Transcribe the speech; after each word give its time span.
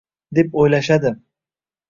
deb 0.37 0.57
o’ylashadi 0.63 1.13